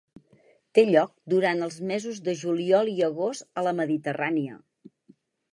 Té 0.77 0.85
lloc 0.89 1.11
durant 1.33 1.61
els 1.67 1.77
mesos 1.91 2.23
de 2.29 2.35
juliol 2.41 2.91
i 2.97 2.97
agost 3.11 3.49
a 3.63 3.69
la 3.69 3.75
Mediterrània. 3.83 4.59